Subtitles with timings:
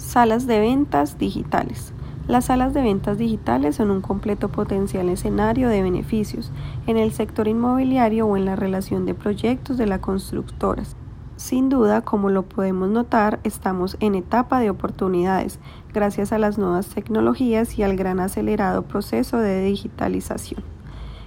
[0.00, 1.92] Salas de ventas digitales.
[2.26, 6.50] Las salas de ventas digitales son un completo potencial escenario de beneficios
[6.88, 10.96] en el sector inmobiliario o en la relación de proyectos de las constructoras.
[11.36, 15.60] Sin duda, como lo podemos notar, estamos en etapa de oportunidades
[15.92, 20.64] gracias a las nuevas tecnologías y al gran acelerado proceso de digitalización.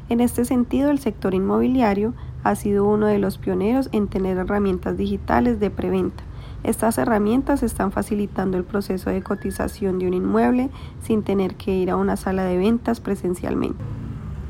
[0.09, 4.97] En este sentido, el sector inmobiliario ha sido uno de los pioneros en tener herramientas
[4.97, 6.23] digitales de preventa
[6.63, 10.69] estas herramientas están facilitando el proceso de cotización de un inmueble
[11.01, 13.83] sin tener que ir a una sala de ventas presencialmente.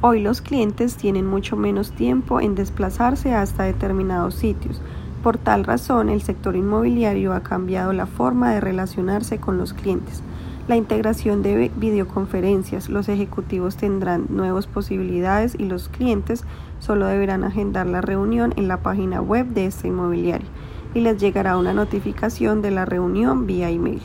[0.01, 4.79] Hoy los clientes tienen mucho menos tiempo en desplazarse hasta determinados sitios.
[5.23, 10.21] Por tal razón, el sector inmobiliario ha cambiado la forma de relacionarse con los clientes.
[10.67, 16.43] La integración de videoconferencias, los ejecutivos tendrán nuevas posibilidades y los clientes
[16.79, 20.47] solo deberán agendar la reunión en la página web de este inmobiliario
[20.93, 24.01] y les llegará una notificación de la reunión vía email.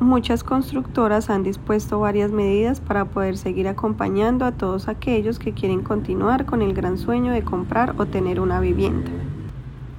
[0.00, 5.82] Muchas constructoras han dispuesto varias medidas para poder seguir acompañando a todos aquellos que quieren
[5.82, 9.10] continuar con el gran sueño de comprar o tener una vivienda.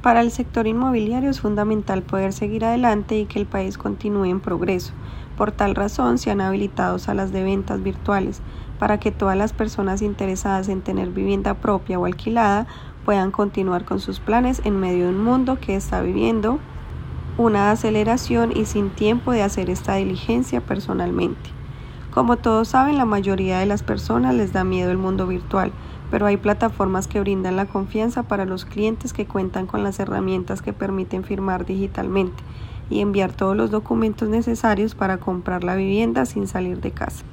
[0.01, 4.39] Para el sector inmobiliario es fundamental poder seguir adelante y que el país continúe en
[4.39, 4.93] progreso.
[5.37, 8.41] Por tal razón se han habilitado salas de ventas virtuales
[8.79, 12.65] para que todas las personas interesadas en tener vivienda propia o alquilada
[13.05, 16.59] puedan continuar con sus planes en medio de un mundo que está viviendo
[17.37, 21.49] una aceleración y sin tiempo de hacer esta diligencia personalmente.
[22.11, 25.71] Como todos saben, la mayoría de las personas les da miedo el mundo virtual,
[26.11, 30.61] pero hay plataformas que brindan la confianza para los clientes que cuentan con las herramientas
[30.61, 32.43] que permiten firmar digitalmente
[32.89, 37.23] y enviar todos los documentos necesarios para comprar la vivienda sin salir de casa.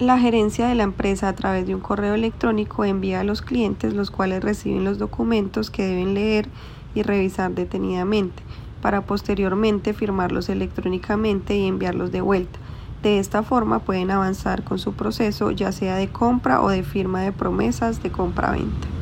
[0.00, 3.94] La gerencia de la empresa a través de un correo electrónico envía a los clientes
[3.94, 6.48] los cuales reciben los documentos que deben leer
[6.96, 8.42] y revisar detenidamente
[8.82, 12.58] para posteriormente firmarlos electrónicamente y enviarlos de vuelta.
[13.04, 17.22] De esta forma pueden avanzar con su proceso ya sea de compra o de firma
[17.22, 18.93] de promesas de compra-venta.